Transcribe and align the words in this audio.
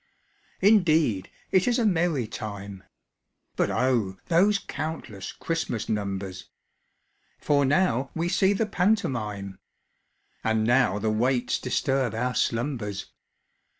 _)Indeed 0.67 1.29
it 1.51 1.67
is 1.67 1.77
a 1.77 1.85
merry 1.85 2.25
time; 2.25 2.83
(But 3.55 3.69
O! 3.69 4.17
those 4.29 4.57
countless 4.57 5.31
Christmas 5.31 5.87
numbers!) 5.87 6.45
For 7.37 7.65
now 7.65 8.09
we 8.15 8.27
see 8.27 8.53
the 8.53 8.65
pantomime, 8.65 9.59
(_And 10.43 10.65
now 10.65 10.97
the 10.97 11.11
waits 11.11 11.59
disturb 11.59 12.15
our 12.15 12.33
slumbers. 12.33 13.11